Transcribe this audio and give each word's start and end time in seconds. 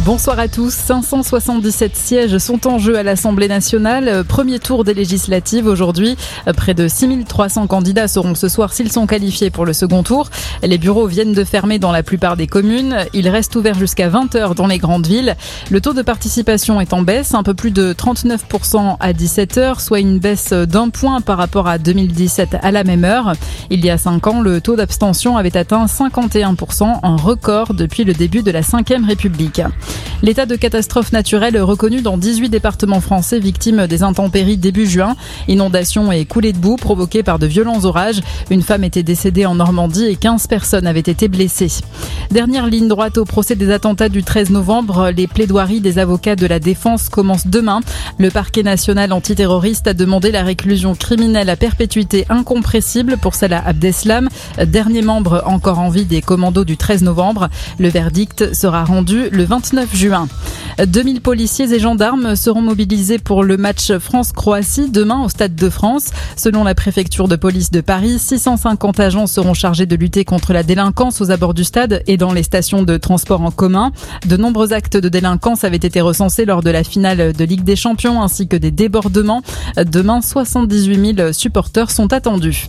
Bonsoir 0.00 0.40
à 0.40 0.48
tous. 0.48 0.74
577 0.74 1.94
sièges 1.94 2.38
sont 2.38 2.66
en 2.66 2.78
jeu 2.78 2.98
à 2.98 3.04
l'Assemblée 3.04 3.46
nationale. 3.46 4.24
Premier 4.24 4.58
tour 4.58 4.82
des 4.82 4.92
législatives 4.92 5.66
aujourd'hui. 5.66 6.16
Près 6.56 6.74
de 6.74 6.88
6300 6.88 7.68
candidats 7.68 8.08
seront 8.08 8.34
ce 8.34 8.48
soir 8.48 8.72
s'ils 8.72 8.90
sont 8.90 9.06
qualifiés 9.06 9.50
pour 9.50 9.64
le 9.64 9.72
second 9.72 10.02
tour. 10.02 10.30
Les 10.64 10.78
bureaux 10.78 11.06
viennent 11.06 11.32
de 11.32 11.44
fermer 11.44 11.78
dans 11.78 11.92
la 11.92 12.02
plupart 12.02 12.36
des 12.36 12.48
communes. 12.48 12.96
Ils 13.12 13.28
restent 13.28 13.54
ouverts 13.54 13.78
jusqu'à 13.78 14.08
20h 14.08 14.56
dans 14.56 14.66
les 14.66 14.78
grandes 14.78 15.06
villes. 15.06 15.36
Le 15.70 15.80
taux 15.80 15.92
de 15.92 16.02
participation 16.02 16.80
est 16.80 16.92
en 16.92 17.02
baisse, 17.02 17.32
un 17.32 17.44
peu 17.44 17.54
plus 17.54 17.70
de 17.70 17.92
39% 17.92 18.96
à 18.98 19.12
17h, 19.12 19.80
soit 19.80 20.00
une 20.00 20.18
baisse 20.18 20.52
d'un 20.52 20.88
point 20.88 21.20
par 21.20 21.38
rapport 21.38 21.68
à 21.68 21.78
2017 21.78 22.56
à 22.60 22.72
la 22.72 22.82
même 22.82 23.04
heure. 23.04 23.34
Il 23.70 23.84
y 23.84 23.90
a 23.90 23.98
5 23.98 24.26
ans, 24.26 24.40
le 24.40 24.60
taux 24.60 24.74
d'abstention 24.74 25.36
avait 25.36 25.56
atteint 25.56 25.86
51%, 25.86 26.98
un 27.00 27.16
record 27.16 27.74
depuis 27.74 28.02
le 28.02 28.12
début 28.12 28.42
de 28.42 28.50
la 28.50 28.62
Ve 28.62 29.06
République. 29.06 29.62
L'état 30.22 30.46
de 30.46 30.56
catastrophe 30.56 31.12
naturelle 31.12 31.60
reconnu 31.60 32.00
dans 32.00 32.16
18 32.16 32.48
départements 32.48 33.02
français 33.02 33.38
victimes 33.38 33.86
des 33.86 34.02
intempéries 34.02 34.56
début 34.56 34.86
juin. 34.86 35.16
Inondations 35.48 36.10
et 36.12 36.24
coulées 36.24 36.54
de 36.54 36.58
boue 36.58 36.76
provoquées 36.76 37.22
par 37.22 37.38
de 37.38 37.46
violents 37.46 37.84
orages. 37.84 38.22
Une 38.50 38.62
femme 38.62 38.84
était 38.84 39.02
décédée 39.02 39.44
en 39.44 39.56
Normandie 39.56 40.06
et 40.06 40.16
15 40.16 40.46
personnes 40.46 40.86
avaient 40.86 41.00
été 41.00 41.28
blessées. 41.28 41.82
Dernière 42.30 42.66
ligne 42.66 42.88
droite 42.88 43.18
au 43.18 43.26
procès 43.26 43.54
des 43.54 43.70
attentats 43.70 44.08
du 44.08 44.22
13 44.22 44.50
novembre. 44.50 45.10
Les 45.14 45.26
plaidoiries 45.26 45.80
des 45.80 45.98
avocats 45.98 46.36
de 46.36 46.46
la 46.46 46.58
défense 46.58 47.10
commencent 47.10 47.46
demain. 47.46 47.80
Le 48.18 48.30
parquet 48.30 48.62
national 48.62 49.12
antiterroriste 49.12 49.86
a 49.88 49.94
demandé 49.94 50.32
la 50.32 50.42
réclusion 50.42 50.94
criminelle 50.94 51.50
à 51.50 51.56
perpétuité 51.56 52.24
incompressible 52.30 53.18
pour 53.18 53.34
Salah 53.34 53.62
Abdeslam, 53.66 54.28
dernier 54.66 55.02
membre 55.02 55.42
encore 55.46 55.78
en 55.78 55.90
vie 55.90 56.06
des 56.06 56.22
commandos 56.22 56.64
du 56.64 56.76
13 56.76 57.02
novembre. 57.02 57.50
Le 57.78 57.88
verdict 57.88 58.54
sera 58.54 58.84
rendu 58.84 59.28
le 59.30 59.44
29 59.74 59.96
juin. 59.96 60.28
2000 60.86 61.20
policiers 61.20 61.72
et 61.72 61.78
gendarmes 61.78 62.34
seront 62.34 62.60
mobilisés 62.60 63.18
pour 63.18 63.44
le 63.44 63.56
match 63.56 63.96
France-Croatie 63.96 64.90
demain 64.90 65.22
au 65.24 65.28
Stade 65.28 65.54
de 65.54 65.68
France. 65.68 66.10
Selon 66.36 66.64
la 66.64 66.74
préfecture 66.74 67.28
de 67.28 67.36
police 67.36 67.70
de 67.70 67.80
Paris, 67.80 68.18
650 68.18 68.98
agents 69.00 69.26
seront 69.26 69.54
chargés 69.54 69.86
de 69.86 69.94
lutter 69.94 70.24
contre 70.24 70.52
la 70.52 70.62
délinquance 70.62 71.20
aux 71.20 71.30
abords 71.30 71.54
du 71.54 71.64
stade 71.64 72.02
et 72.06 72.16
dans 72.16 72.32
les 72.32 72.42
stations 72.42 72.82
de 72.82 72.96
transport 72.96 73.40
en 73.40 73.50
commun. 73.50 73.92
De 74.26 74.36
nombreux 74.36 74.72
actes 74.72 74.96
de 74.96 75.08
délinquance 75.08 75.64
avaient 75.64 75.76
été 75.76 76.00
recensés 76.00 76.44
lors 76.44 76.62
de 76.62 76.70
la 76.70 76.82
finale 76.82 77.32
de 77.32 77.44
Ligue 77.44 77.64
des 77.64 77.76
Champions 77.76 78.22
ainsi 78.22 78.48
que 78.48 78.56
des 78.56 78.72
débordements. 78.72 79.42
Demain, 79.76 80.20
78 80.20 81.16
000 81.16 81.32
supporters 81.32 81.90
sont 81.90 82.12
attendus. 82.12 82.68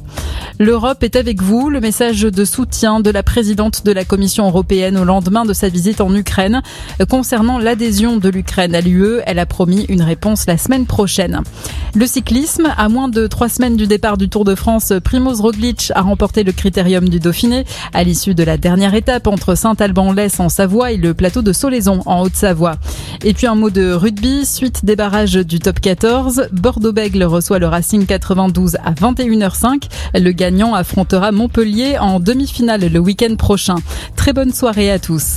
L'Europe 0.60 1.04
est 1.04 1.16
avec 1.16 1.42
vous. 1.42 1.70
Le 1.70 1.82
message 1.82 2.22
de 2.22 2.46
soutien 2.46 3.00
de 3.00 3.10
la 3.10 3.24
présidente 3.24 3.84
de 3.84 3.92
la 3.92 4.06
Commission 4.06 4.48
européenne 4.48 4.98
au 4.98 5.04
lendemain 5.04 5.44
de 5.44 5.54
sa 5.54 5.70
visite 5.70 6.02
en 6.02 6.14
Ukraine. 6.16 6.62
Concernant 7.04 7.60
l'adhésion 7.60 8.18
de 8.18 8.30
l'Ukraine 8.30 8.74
à 8.74 8.82
l'UE, 8.82 9.20
elle 9.26 9.40
a 9.40 9.46
promis 9.46 9.86
une 9.90 10.02
réponse 10.02 10.46
la 10.48 10.58
semaine 10.58 10.86
prochaine. 10.86 11.42
Le 11.94 12.08
cyclisme, 12.08 12.68
à 12.78 12.88
moins 12.88 13.10
de 13.10 13.28
trois 13.28 13.50
semaines 13.50 13.76
du 13.76 13.86
départ 13.86 14.18
du 14.18 14.30
Tour 14.30 14.46
de 14.46 14.56
France, 14.56 14.94
Primoz 15.04 15.42
Roglic 15.42 15.92
a 15.94 16.02
remporté 16.02 16.44
le 16.44 16.54
critérium 16.54 17.10
du 17.10 17.20
Dauphiné 17.20 17.66
à 17.94 18.04
l'issue 18.04 18.34
de 18.34 18.44
la 18.44 18.58
dernière 18.58 18.96
étape 18.96 19.28
entre 19.28 19.56
Saint-Alban-Lès 19.56 20.40
en 20.40 20.50
Savoie 20.50 20.94
et 20.94 20.98
le 20.98 21.14
plateau 21.14 21.42
de 21.42 21.52
Solaison 21.52 22.02
en 22.06 22.22
Haute-Savoie. 22.22 22.76
Et 23.24 23.34
puis 23.34 23.48
un 23.48 23.56
mot 23.56 23.70
de 23.70 23.92
rugby, 23.92 24.46
suite 24.46 24.86
des 24.86 24.96
barrages 24.96 25.34
du 25.34 25.60
top 25.60 25.80
14, 25.80 26.50
Bordeaux-Bègle 26.52 27.24
reçoit 27.24 27.60
le 27.60 27.68
Racing 27.68 28.06
92 28.06 28.76
à 28.84 28.92
21h05. 28.92 29.90
Le 30.14 30.32
gagnant 30.32 30.74
affrontera 30.74 31.32
Montpellier 31.32 31.98
en 31.98 32.20
demi-finale 32.20 32.88
le 32.88 33.00
week-end 33.00 33.36
prochain. 33.36 33.76
Très 34.16 34.32
bonne 34.32 34.54
soirée 34.54 34.92
à 34.92 35.00
tous. 35.00 35.34